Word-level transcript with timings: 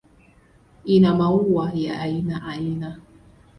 Ina 0.85 1.15
maua 1.15 1.71
ya 1.73 1.99
aina 2.01 2.43
aina. 2.47 2.97